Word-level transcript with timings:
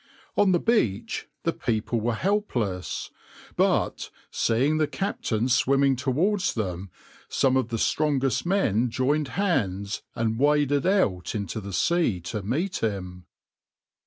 On 0.35 0.51
the 0.51 0.57
beach 0.59 1.27
the 1.43 1.53
people 1.53 2.01
were 2.01 2.15
helpless; 2.15 3.11
but, 3.55 4.09
seeing 4.31 4.79
the 4.79 4.87
captain 4.87 5.47
swimming 5.47 5.95
towards 5.95 6.55
them, 6.55 6.89
some 7.29 7.55
of 7.55 7.67
the 7.69 7.77
strongest 7.77 8.43
men 8.43 8.89
joined 8.89 9.27
hands, 9.37 10.01
and 10.15 10.39
waded 10.39 10.87
out 10.87 11.35
into 11.35 11.61
the 11.61 11.71
sea 11.71 12.19
to 12.21 12.41
meet 12.41 12.77
him. 12.77 13.27